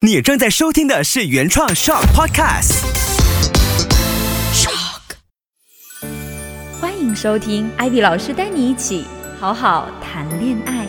[0.00, 2.84] 你正在收听的是原创 Shock Podcast。
[4.54, 5.16] Shock，。
[6.80, 9.04] 欢迎收听艾比老师带你一起
[9.40, 10.86] 好好谈恋爱。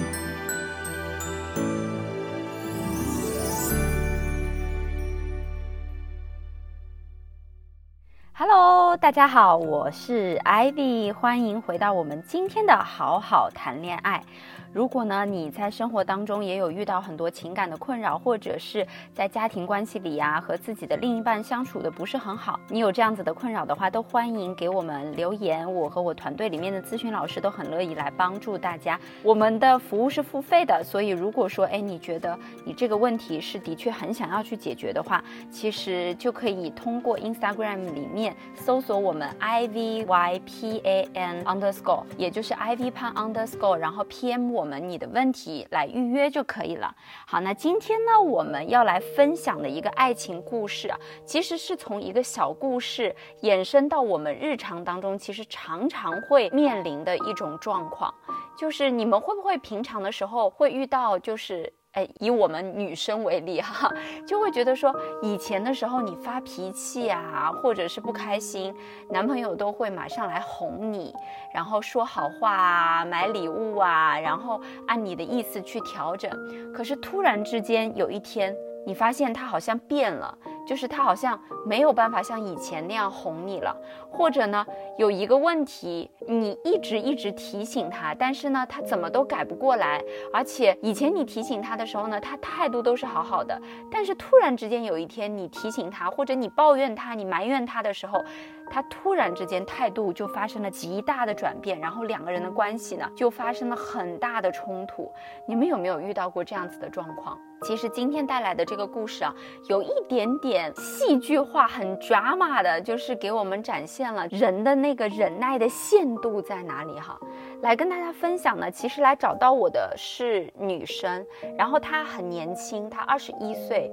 [8.33, 14.23] Hello，大家好，我是 Ivy，欢迎回到我们今天的好好谈恋爱。
[14.71, 28.99] 如果呢你在生活当中也有遇到很多情感的困扰，或者是在家庭关系里啊和自己的另一半相处的不是很好，你有这样子的困扰的话，都欢迎给我们留言，我和我团队里面的咨询老师都很乐意来帮助大家。
[29.23, 44.51] 我们的服务是付费的，所以如果说哎你觉得你这个问题是的确很想要去解决的话，其实就可以通过 Instagram 里面搜索我们 I V Y P A N underscore，也就是 I V 潘 underscore，然后 P M
[44.59, 46.93] 我们你的问题来预约就可以了。
[47.25, 50.93] 好，那今天呢，我们要来分享的一个爱情故事，
[51.25, 58.13] 其实是从一个小故事衍生到我们日常当中，其实常常会面临的一种状况，
[58.57, 61.71] 就是你们会不会平常的时候会遇到，就是。
[62.19, 63.91] 以我们女生为例哈，
[64.27, 68.73] 就会觉得说，以前的时候你发脾气啊，或者是不开心，
[69.09, 71.13] 男朋友都会马上来哄你，
[71.53, 76.29] 然后说好话啊，买礼物啊，然后按你的意思去调整。
[76.73, 80.37] 可是突然之间有一天，你发现他好像变了，
[80.69, 83.75] 就是他好像没有办法像以前那样哄你了，
[84.11, 84.63] 或者呢，
[84.99, 89.99] 有一个问题你一直一直提醒他，但是呢，他怎么都改不过来，
[90.31, 93.59] 而且以前你提醒他的时候呢，他态度都是好好的，
[93.91, 98.23] 但是突然之间有一天你提醒他，或者你抱怨他，你埋怨他的时候，
[98.69, 105.11] 他突然之间态度就发生了极大的转变，然后两个人的关系呢就发生了很大的冲突。
[105.47, 107.35] 你们有没有遇到过这样子的状况？
[107.61, 109.33] 其实今天带来的这个故事啊，
[109.67, 117.19] 有一点点戏剧化，很 drama 的，就是给我们展现了人的那个忍耐的限度在哪里哈。
[117.61, 121.25] 来跟大家分享呢，其实来找到我的是女生，
[121.57, 123.91] 然后她很年轻，她二十一岁。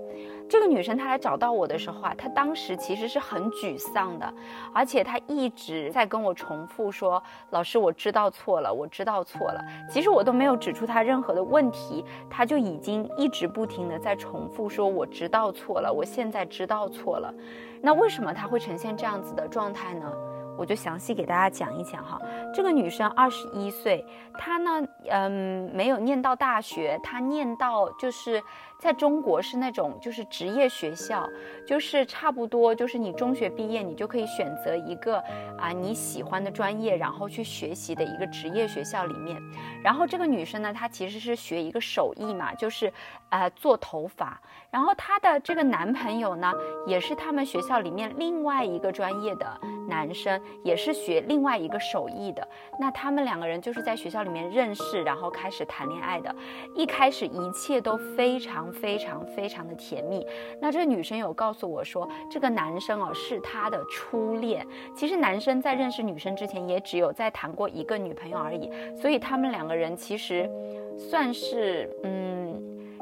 [0.48, 4.32] 这个女生她来找到我的时候啊，她当时其实是很沮丧的，
[4.72, 17.34] 而且她一直在跟我重复说：“老师，我知道错了，我知道错了。”其实我都没有指出她任何的问题，她就已经一直不停的在重复说：“我知道错了，我现在知道错了。”
[17.82, 20.12] 那为什么她会呈现这样子的状态呢？
[20.56, 22.20] 我就详细给大家讲一讲哈。
[22.54, 24.04] 这个女生二十一岁，
[24.38, 28.42] 她呢，嗯，没有念到大学，她念到就是
[28.78, 31.28] 在中国是那种就是职业学校，
[31.66, 35.18] 就是差不多就是你中学毕业，你就可以选择一个
[35.58, 39.40] 啊你喜欢的专业，然后去学习的一个职业学校里面。
[39.82, 42.92] 然后这个女生呢，她其实是学一个手艺嘛，就是
[43.30, 44.40] 呃做头发。
[44.70, 46.52] 然后她的这个男朋友呢，
[46.86, 52.47] 也是他们学校里面另外一个专业的男生，也是学另外一个手艺的。
[52.78, 56.34] 那他们两个人就是在学校里面认识，然后开始谈恋爱的。
[56.74, 60.26] 一开始一切都非常非常非常的甜蜜。
[60.60, 64.66] 那这个女生有告诉我说，这个男生哦是她的初恋。
[64.94, 68.70] 其实男生在认识女生之前，也只有在谈过一个女朋友而已。
[68.97, 70.50] 所以他们两个人其实
[70.97, 72.45] 算是嗯。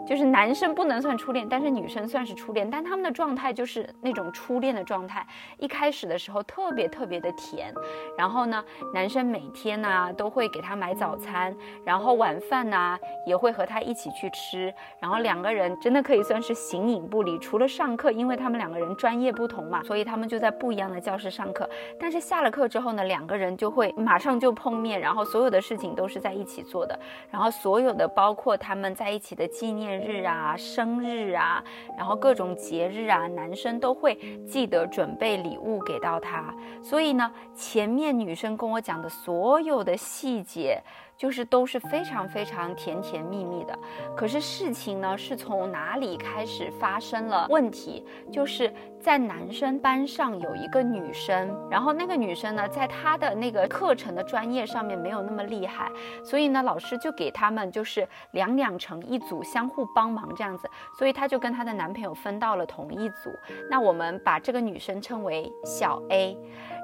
[0.06, 5.26] 就是男生不能算初恋，但是女生算是初恋，但他们的状态就是那种初恋的状态。
[5.58, 7.72] 一开始的时候特别特别的甜，
[8.18, 17.38] 然后呢，男生每天呢都会给她买早餐，然后晚饭呢也会和她一起去吃，然后两个人真的可以算是形影不离。
[17.38, 21.68] 除了上课，因为他们两个人专业不同嘛，所以他们就在不一样的教室上课。
[21.98, 26.98] 但是下了课之后呢，两个人就会马上就碰面，然后所有的事情都是在一起做的，
[27.30, 29.93] 然后所有的包括他们在一起的纪念。
[29.98, 31.62] 日啊，生日啊，
[31.96, 34.14] 然后各种节日啊，男生都会
[34.46, 36.54] 记得准备礼物给到她。
[36.82, 40.82] 所以呢，前面女生跟我讲的所有的细节。
[41.16, 43.78] 就是都是非常非常甜甜蜜蜜的，
[44.16, 48.04] 可是事情呢是从哪里开始发生了问题？
[48.32, 55.90] 就是在男生班上有一个女生，然后那个女生呢，在她的那个课程的专业上面没有那么厉害，
[56.24, 60.68] 所以呢，老师就给他们就是两两成一组，相互帮忙这样子，
[60.98, 63.30] 所以她就跟她的男朋友分到了同一组。
[63.70, 66.36] 那我们把这个女生称为小 A，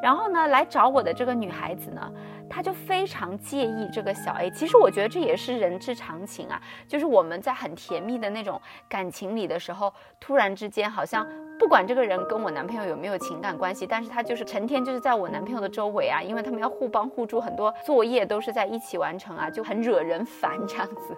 [0.02, 2.12] 然后呢，来找我的这个女孩子呢。
[2.50, 11.26] 他就非常介意这个小 A，其实我觉得这也是人之常情啊，就是我们在很甜蜜的那种感情里的时候，突然之间好像
[11.58, 21.16] 不管这个人跟我男朋友有没有情感关系，但是他就是成天就是在我男朋友的周围啊，因为他们要互帮互助，很多作业都是在一起完成啊，就很惹人烦这样子。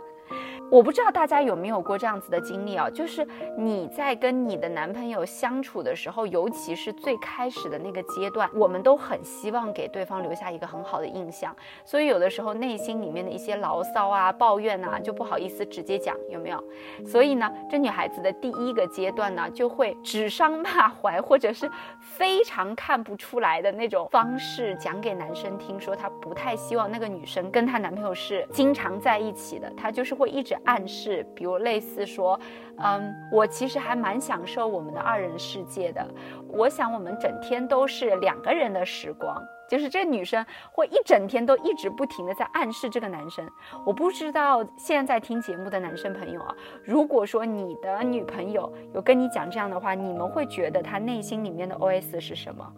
[0.72, 3.28] 我不知道大家有没有过这样子的经历啊，就是
[3.58, 11.54] 你在跟你的男朋友相处的时候，尤其是最开始的那个阶段，我们都很希望给对方留下一个很好的印象，
[11.84, 16.64] 所以有的时候内心里面的一些牢骚啊、抱怨啊，就不好意思直接讲，有没有？
[17.06, 21.70] 所以呢，这女孩子的第一个阶段呢，就会指桑骂槐，或者是
[22.00, 30.56] 非常看不出来的那种方式讲给男生听，说她不太希望那个女生跟她男朋友是经常在一起的，她就是会一直。
[30.64, 32.38] 暗示，比如类似说，
[32.78, 36.06] 嗯，我其实还蛮享受我们的二人世界的。
[36.48, 43.48] 我想我们整天都是两个人的时光，就是这女生会一整天都一直不停的在暗示这个男生。
[43.86, 46.54] 我不知道现在听节目的男生朋友啊，
[46.84, 52.70] 如果说你的女朋友有跟你讲这样的话，你们会觉得她内心里面的 OS 是什么？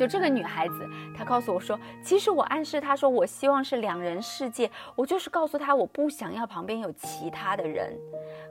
[0.00, 7.94] 就这个女孩子，她告诉我说，其实我暗示她说，我希望是两人世界，我就是告诉她，我不想要旁边有其他的人。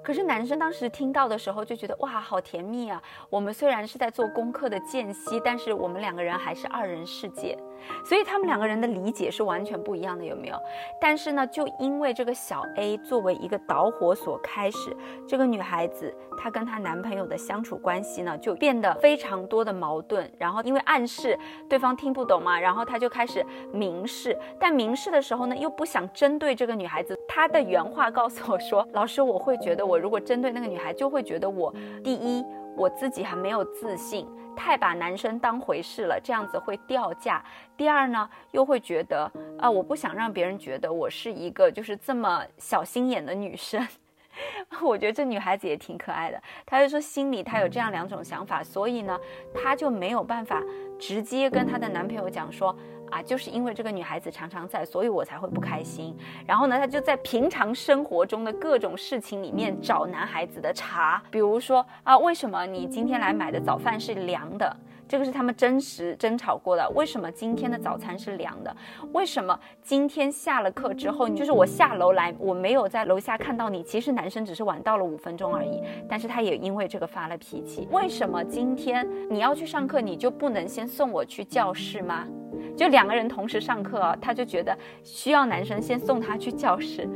[0.04, 3.02] 可是男生当时听到的时候就觉得哇，好甜蜜啊！
[3.32, 7.58] 我们虽然是在做功课的间隙，但是我们两个人还是二人世界。
[8.04, 10.56] 所以他们两个人的理解是完全不一样的，有没有？
[11.00, 14.96] 但是呢，就因为这个小 A 作为一个导火索开始，
[15.28, 20.30] 这个女孩子她跟她男朋友的相处关系呢，就变得非常多的矛盾。
[20.38, 21.38] 然后因为暗示
[21.68, 24.38] 对方听不懂嘛，然后她就开始明示。
[24.60, 27.18] 但明示的时候呢，又不想针对这个女孩子。
[27.28, 31.74] 她的原话告诉我说：“老师，我会觉得我如果针对那个女孩，就会觉得我
[32.04, 32.44] 第一
[32.80, 34.26] 我自己还没有自信。”
[34.58, 37.42] 太把男生当回事了，这样子会掉价。
[37.78, 43.88] 第二呢，又会觉得啊，我不想让别人觉得我是一个就是这么小心眼的女生。
[44.84, 49.18] 我觉得这女孩子也挺可爱的，她就说心里她有这样两种想法，所以呢，
[49.54, 50.62] 她就没有办法
[51.00, 52.76] 直接跟她的男朋友讲说。
[53.12, 56.16] 啊，就是因为这个女孩子常常在，所以我才会不开心。
[56.46, 64.76] 然后呢，她就在平常生活中的各种事情里面找男孩子的茬，比如说啊，为什么你今天来买的早饭是凉的？
[65.08, 66.88] 这个是他们真实争吵过的。
[66.92, 68.76] 为什么今天的早餐是凉的？
[69.12, 73.82] 为什么今天下了课之后，就是我下楼来，我没有在楼下看到你？
[73.82, 77.88] 其实男生只是晚到了五分钟而已，但是他也因为这个发了脾气。
[77.90, 82.28] 为什么今天你要去上课，你就不能先送我去教室吗？
[82.76, 87.08] 就两个人同时上课啊，他就觉得需要男生先送他去教室。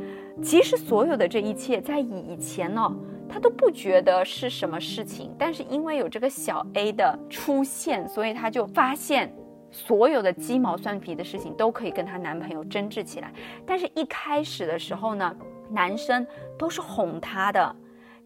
[0.42, 2.92] 其实所有的这一切在以前呢，
[3.28, 5.34] 他都不觉得是什么事情。
[5.38, 9.32] 但是因为有这个小 A 的出现，所以他就发现
[9.70, 13.32] 所有的鸡毛蒜皮的事情都可以跟她男朋友争执起来。
[13.66, 15.36] 但是一开始的时候呢，
[15.70, 16.26] 男生
[16.58, 17.76] 都是哄她的。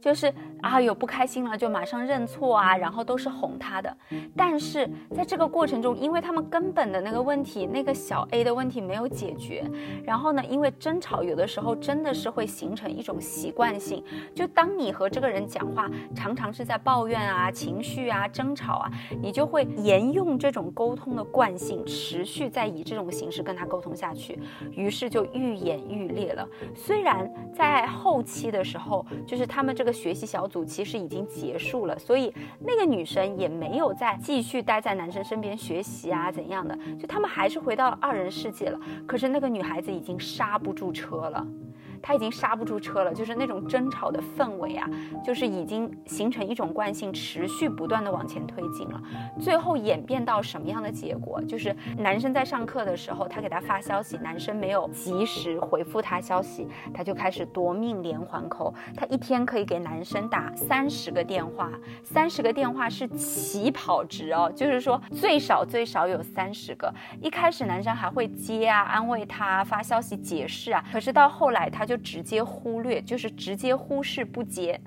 [0.01, 0.33] 就是
[0.63, 3.95] 啊，有不开心了就马上认错啊，然后都是哄他的。
[4.37, 9.65] 但是在这个过程中，因为他们根本的那个问题，那个小 A 的问题没有解决，
[10.05, 14.03] 然后呢，因为争吵有的时候真的是会形成一种习惯性。
[14.35, 18.91] 就当你和这个人讲话，常常是在抱怨啊、情绪啊、争吵啊，
[19.21, 24.41] 你就会沿用这种沟通的惯性，持续在以这种形式跟他沟通下去，
[24.73, 26.49] 于是就愈演愈烈了。
[26.75, 29.93] 虽然在后期的时候，就是他们这个。
[29.99, 36.79] 学习小组其实已经结束了，所以那个女生也没有再继续待在男生身边学习啊，怎样的？
[36.99, 38.81] 就他们还是回到二人世界了。
[39.07, 41.47] 可是那个女孩子已经刹不住车了。
[42.03, 44.89] 他已经刹不住车了，就是那种争吵的氛围啊，
[45.25, 49.03] 就是已经形成一种惯性，持续不断的往前推进了。
[49.41, 51.43] 最后演变到什么样的结果？
[51.43, 58.73] 就是男生在上课的时候，他给他发消息，男生没有及时回复他消息，他就开始夺命连环扣。
[58.97, 61.71] 他一天可以给男生打三十个电话，
[62.05, 66.93] 三十个电话是起跑值哦，就是说最少最少有三十个。
[67.21, 71.88] 一开始男生还会接啊，安慰他，发消息解释啊，可是到后来他。
[71.89, 74.79] 就直接忽略，就是直接忽视不接。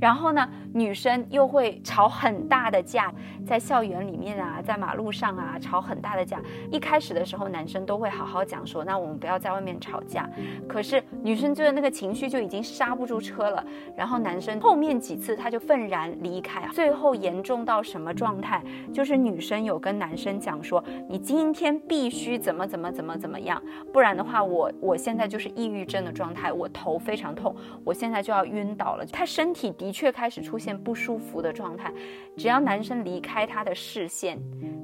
[0.00, 3.12] 然后呢，女生又会吵很大的架，
[3.46, 6.40] 在校园里面啊，在马路上啊，吵很大的架。
[6.70, 10.28] 一开始的时候，男生都会好好讲说，那我们不要在外面吵架。
[10.68, 13.64] 可是女生就是那个情绪就已经刹不住车了。
[13.96, 18.62] 然后男生后面几次他就愤然离开，最后严重到什么状态？
[18.92, 29.06] 就是女生有跟男生讲说，你今天必须怎么怎么怎么怎么样，不然的话，我我现在就是抑郁症的状态，我头非常痛，我现在就要晕倒了。
[29.06, 31.92] 他身体的确开始出现不舒服的状态。
[32.38, 34.38] 只要男生离开她的视线，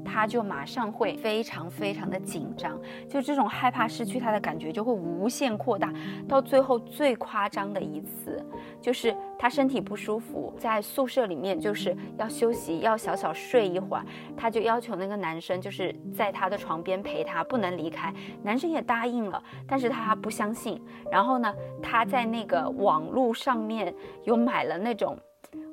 [0.04, 2.78] 她就马上会非常非常的紧张，
[3.08, 5.90] 就这种害怕失去他的感觉就会无限扩大，
[6.28, 8.44] 到最后最夸张的一次，
[8.78, 14.04] 就是她身体不舒服，在宿舍里面就是要休息，要小小睡一会儿，
[14.36, 18.12] 她就要求那个男生就是在她的床边陪她，不能离开。
[18.42, 20.80] 男生也答应了，但是他不相信。
[21.10, 21.52] 然后呢，
[21.82, 23.92] 他在那个网络上面
[24.24, 25.16] 有买了那那种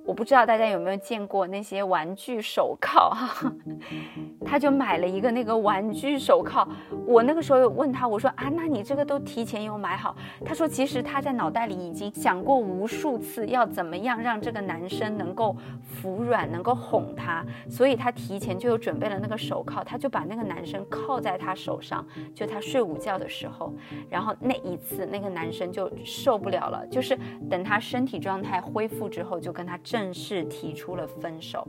[0.07, 3.51] 我不知道大家有没有见过那些玩具手铐哈，
[4.45, 6.65] 他就买了一个那个玩具手铐。
[7.05, 10.15] 我那个时候问他，我说啊，那你这个都提前有买好？
[10.45, 23.73] 他说其实他在脑袋里已经想过无数次要怎么样让这个男生能够服软，能够哄他，所以他提前就有准备了那个手铐，他就把那个男生铐在他手上，就他睡午觉的时候，
[24.09, 31.67] 然后那一次那个男生就受不了了，就是等他身体状态恢复之后，就跟他正式提出了分手，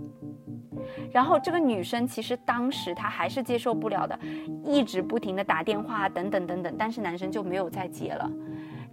[1.11, 4.19] 然后这个女生其实当时她还是接受不了的，
[4.63, 8.31] 一直不停的打电话等等等等，但是男生就没有再接了。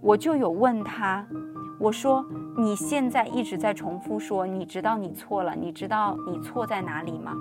[0.00, 1.26] 我就有问他，
[1.78, 2.24] 我说
[2.56, 7.34] 你现在一直在重复说，你知道你错了，你知道你错在哪里吗？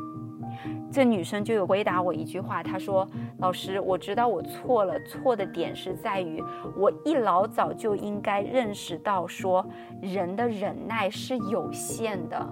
[0.92, 3.08] 这女生就有回答我一句话，她说
[3.40, 6.42] ：“老师，我知道我错了，错的点是在于
[6.78, 9.66] 我一老早就应该认识到，说
[10.02, 12.48] 人的忍耐是有限的。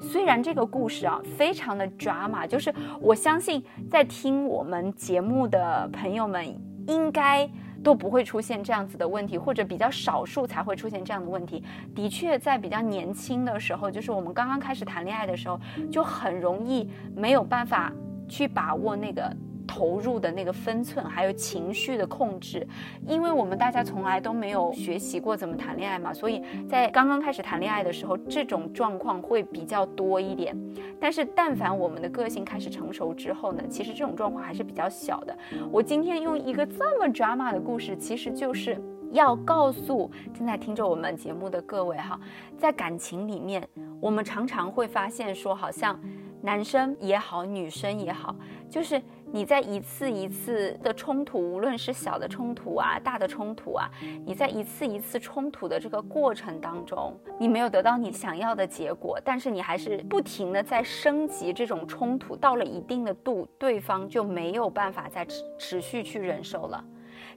[0.00, 6.46] 虽然这个故事啊非常的抓马就是我相信在听我们节目的朋友们
[6.86, 7.48] 应该。”
[7.82, 11.62] 都不会出现这样子的问题，或者比较少数才会出现这样的问题。
[11.94, 15.60] 的确，在比较年轻的时候，就是我们刚刚开始谈恋爱的时候，
[15.90, 17.92] 就很容易没有办法
[18.28, 19.34] 去把握那个。
[19.66, 22.66] 投入的那个分寸，还有情绪的控制，
[23.06, 30.56] 因为我们大家从来都没有学习过怎么谈恋爱嘛，所以在刚刚开始谈恋爱的时候，这种状况会比较多一点。
[31.00, 35.36] 但是，但凡我们的个性开始成熟之后呢，其实这种状况还是比较小的。
[35.70, 42.20] 我今天用一个这么 drama 的故事，其实就是要告诉正在听着我们节目的各位哈，
[42.58, 43.66] 在感情里面，
[44.00, 45.98] 我们常常会发现说，好像
[46.40, 48.36] 男生也好，女生也好，
[48.68, 49.00] 就是。
[49.34, 53.90] 你在一次一次的冲突，无论是小的冲突啊，大的冲突啊，
[54.26, 66.84] 你在一次一次冲突的这个过程当中，你没有得到你想要的结果，但是你还是不停的在升级这种冲突，到了一定的度，对方就没有办法再持持续去忍受了。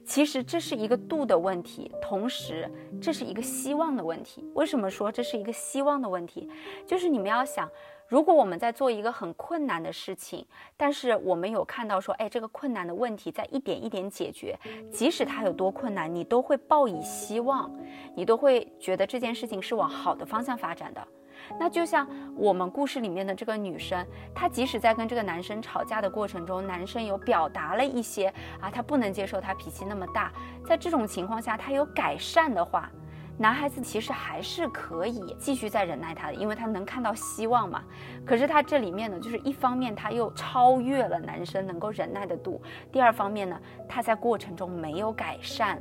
[0.04, 4.44] 其实这是一个度的问题，同时这是一个希望的问题。
[4.54, 6.48] 为什么说这是一个希望的问题？
[6.86, 7.66] 就是你们要想。
[8.08, 10.46] 如果我们在做一个很困难的事情，
[10.76, 14.56] 但是我们有看到说，哎，这个困难的问题在一点一点解决，
[14.92, 17.68] 即使它有多困难，你都会抱以希望，
[18.14, 21.04] 你都会觉得这件事情是往好的方向发展的。
[21.58, 30.32] 那就像我们故事里面的这个女生，她即使在跟这个男生吵架的过程中，男生有表达了一些啊，她不能接受他脾气那么大，
[30.64, 32.88] 在这种情况下，他有改善的话。
[33.38, 37.82] 男孩子其实还是可以继续再忍耐他的，因为他能看到希望嘛。
[38.24, 45.80] 可是他这里面呢，就是一方面他又超越了男生能够忍耐的度，第二方面呢，他在过程中没有改善，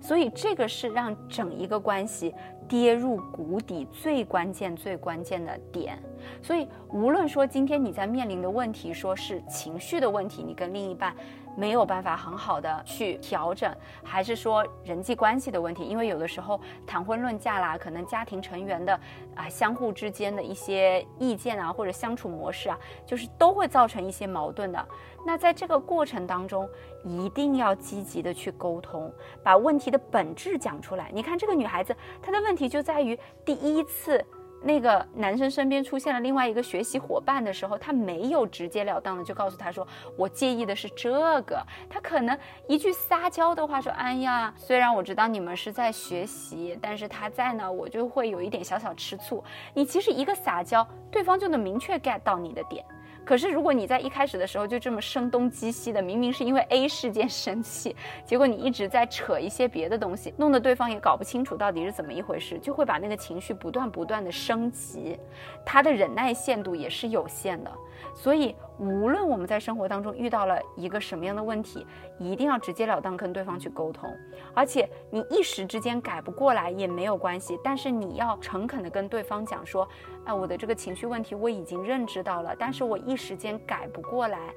[0.00, 2.34] 所以这个是让整一个关系
[2.66, 5.98] 跌入谷底最关键、最关键的点。
[6.40, 11.14] 所以无论说今天你在面临的问题，说是情绪的问题，你跟另一半。
[11.56, 15.84] 没有办法很好的去调整，还是说人际关系的问题？
[15.84, 18.98] 因为有的时候谈婚论嫁啦，可能家庭成员的
[19.34, 24.88] 啊相互之间的一些意见啊，或者相处模式啊，就是都会造成一些矛盾的。
[25.26, 26.68] 那在这个过程当中，
[27.04, 31.10] 一定要积极的去沟通，把问题的本质讲出来。
[31.14, 34.24] 你看这个女孩子，她的问题就在于第一次。
[34.64, 49.44] 那个男生身边出现了另外一个学习伙伴的时候，他没有直截了当的就告诉他说：“我介意的是这个。”他可能一句撒娇的话说：“哎呀，虽然我知道你们是在学习，但是他在呢，我就会有一点小小吃醋。”
[49.74, 52.82] 你其实一个撒娇，对方就能明确 get 到你的点。
[53.24, 65.18] 可是，如果你在一开始的时候就这么声东击西的，明明是因为 A 事件生气，结果你一直在扯一些别的东西，弄得对方也搞不清楚到底是怎么一回事，就会把那个情绪不断不断的升级，
[65.64, 67.72] 他的忍耐限度也是有限的。
[68.14, 71.86] 所以，无论我们在生活当中遇到了一个什么样的问题，
[72.18, 74.10] 一定要直截了当跟对方去沟通。
[74.52, 79.88] 而且，你一时之间改不过来也没有关系，但是你要诚恳的跟对方讲说
[80.26, 84.52] ：“哎，我的这个情绪问题我已经认知到了，但是我一时间改不过来，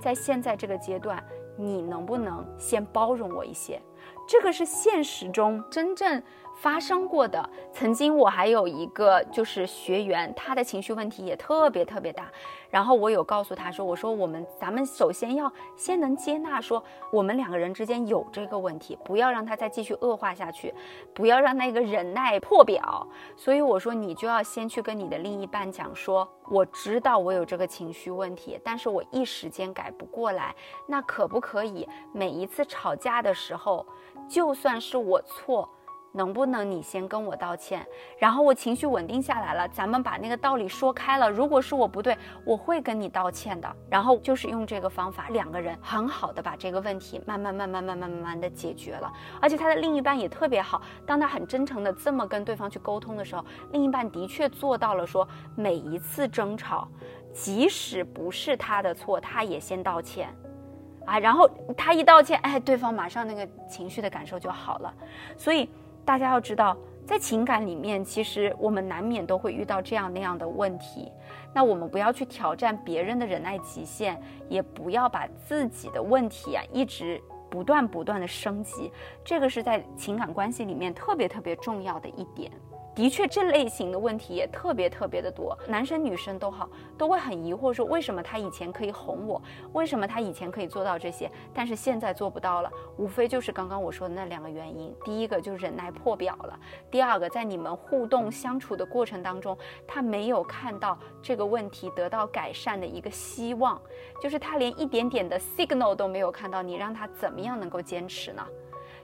[0.00, 1.24] 在现在这个阶段，
[1.56, 3.80] 你能不能先包容我一些？”
[4.28, 6.22] 这个是现实中真正。
[6.62, 7.50] 发生过的。
[7.72, 12.30] 曾经我还有一个就是学员，他的情绪问题也特别特别大。
[12.70, 20.72] 然后我有告诉他说：“我说我们咱们首先要先能接纳，说我们两个人之间有这个问题，不要让他再继续恶化下去，
[21.12, 23.04] 不要让那个忍耐破表。
[23.36, 30.54] 所以我说你就要先去跟你的另一半讲说，我知道我有这个情绪问题，但是我一时间改不过来。
[30.86, 33.84] 那可不可以每一次吵架的时候，
[34.28, 35.68] 就算是我错？”
[36.12, 37.86] 能不能你先跟我道歉，
[38.18, 41.30] 然后我情绪稳定下来了，咱们把那个道理说开了。
[41.30, 43.76] 如果是我不对，我会跟你道歉的。
[43.88, 49.10] 然后就是用这个方法，两个人很好的把这个问题慢慢慢慢慢慢慢慢的解决了。
[49.40, 55.26] 而且他的另一半也特别好，当他很真诚的这么跟对方去沟通的时候，另一半的确做到了，说
[55.56, 56.86] 每一次争吵，
[57.32, 60.28] 即使不是他的错，他也先道歉，
[61.06, 64.94] 啊，然后他一道歉，哎，对方马上那个情绪的感受就好了。
[65.38, 65.70] 所以。
[66.04, 71.10] 大家要知道，在情感里面，其实我们难免都会遇到这样那样的问题。
[71.54, 77.20] 那我们不要去挑战别人的忍耐极限，也不要把自己的问题啊一直
[77.52, 78.90] 不断不断的升级。
[79.22, 82.50] 这个是在情感关系里面特别特别重要的一点。
[82.94, 86.68] 的确，这类型的问题也特别特别的多，男生女生都好，
[86.98, 89.40] 都会很疑惑说，为什么他以前可以哄我，
[89.72, 92.70] 为什么他以前可以做到这些，但是现在做不到了？
[92.98, 99.56] 无非就是刚刚我说的那两个原因，第一个就是忍耐破表了，第二个在你们互动相处的过程当中，
[99.86, 103.80] 他没有看到这个问题得到改善的一个希望，
[104.22, 108.46] 就是他连一点点的 signal 都没有看到，你让他怎么怎么样能够坚持呢？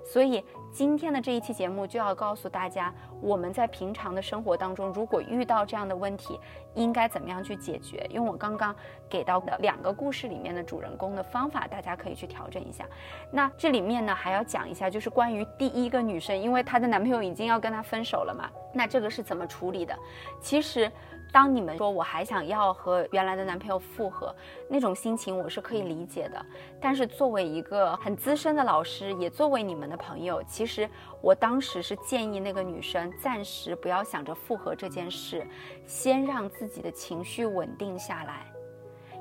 [0.05, 6.39] 所以今天的这一期节目就要告诉大家，我们在平常的生活当中，如果遇到这样的问题，
[6.75, 8.07] 应该怎么样去解决？
[8.13, 8.73] 用我刚刚
[9.11, 12.87] 给到的两个故事里面的主人公的方法，大家可以去调整一下。
[13.33, 19.99] 那这里面呢，还要讲一下，就是关于第一个女生，因为她的男朋友已经要跟她分手了嘛，那这个是怎么处理的？
[20.41, 20.89] 其实。
[21.33, 24.35] 当你们说我还想要和原来的男朋友复合，
[24.69, 26.47] 那种心情我是可以理解的。
[26.81, 30.89] 但是作为一个很资深的老师，也作为你们的朋友，其实
[31.21, 35.47] 我当时是建议那个女生暂时不要想着复合这件事，
[35.87, 38.47] 先让自己的情绪稳定下来。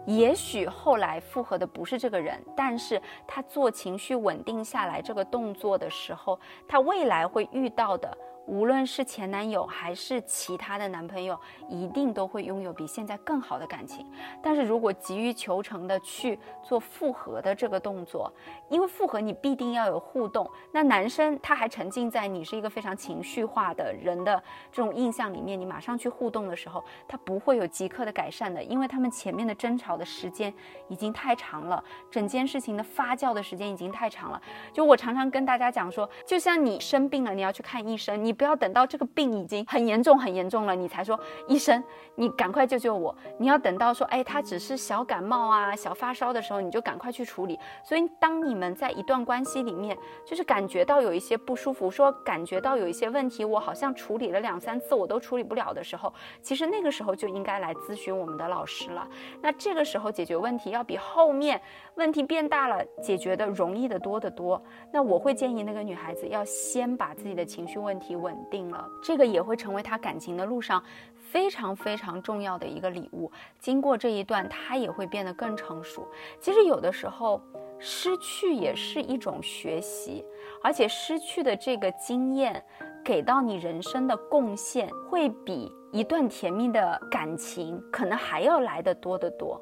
[0.06, 8.18] 也许后来复合的不是这个人，但是他做情绪稳定下来这个动作的时候，他未来会遇到的。
[8.48, 11.38] 无论是前男友还是其他的男朋友，
[11.68, 14.08] 一定都会拥有比现在更好的感情。
[14.42, 18.32] 但是如果急于求成的去做复合的这个动作，
[18.70, 30.54] 因为复合你必定要有互动，那男生他还沉浸在你是一个非常情绪化的人的这种印象里面，你马上去互动的时候，他不会有即刻的改善的，因为他们前面的争吵的时间
[30.88, 34.42] 已经太长了，整件事情的发酵的时间已经太长了。
[34.72, 38.37] 就我常常跟大家讲说，就像你生病了，你要去看医生，你。
[38.38, 41.84] 不要等到这个病已经很严重、很严重了，你才说医生，
[42.16, 43.14] 你赶快救救我。
[43.38, 47.58] 你要等到说，哎，他只是小感冒啊、小发烧的时候，你就赶快去处理。
[47.84, 59.08] 所以，当你们在一段关系里面，就是感觉到有一些不舒服，说感觉到有一些问题，我好像处理了两三次，我都处理不了的时候，其实那个时候就应该来咨询我们的老师了。
[59.42, 61.60] 那这个时候解决问题要比后面
[61.96, 64.62] 问题变大了解决的容易的多得多。
[64.92, 68.16] 那我会建议那个女孩子要先把自己的情绪问题。
[68.28, 70.84] 稳定了，这个也会成为他感情的路上
[71.32, 73.32] 非常非常重要的一个礼物。
[73.58, 76.06] 经过这一段，他也会变得更成熟。
[76.42, 77.42] 其实有的时候，
[77.80, 80.26] 失去也是一种学习，
[80.62, 82.62] 而且失去的这个经验，
[83.02, 89.62] 给到你人生的贡献，会比一段甜蜜的感情可能还要来得多得多。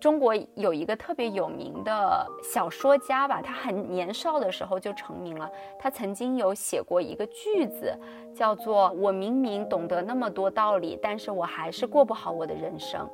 [0.00, 5.50] 中国有一个特别有名的小说家吧，他很年少的时候就成名了。
[5.78, 7.98] 他曾经有写过一个句子，
[8.34, 13.08] 叫做“我明明懂得那么多道理，但是我还是过不好我的人生”。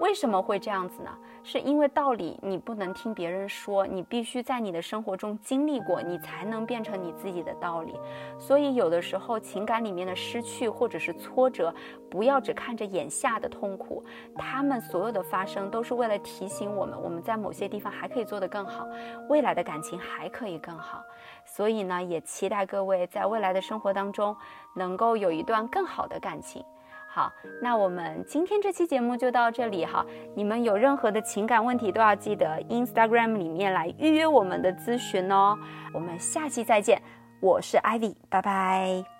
[0.00, 1.10] 为什么会这样子呢？
[1.42, 7.94] 是因为道理你不能听别人说，你必须在你的生活中经历过，你才能变成你自己的道理。
[8.38, 11.72] 所以有的时候情感里面的失去或者是挫折，
[12.10, 14.04] 不要只看着眼下的痛苦，
[14.36, 18.86] 他们所有的发生都是为了提醒我们，我们在某些地方还可以做得更好，
[19.28, 21.02] 未来的感情还可以更好。
[21.44, 24.36] 所以呢，也期待各位在未来的生活当中
[24.74, 26.64] 能够有一段更好的感情。
[27.14, 30.04] 好，那我们今天这期节目就到这里哈。
[30.34, 35.56] 你们有任何的情感问题，都要记得 Instagram 里面来预约我们的咨询哦。
[35.92, 37.00] 我们下期再见，
[37.40, 39.13] 我是 Ivy，拜拜。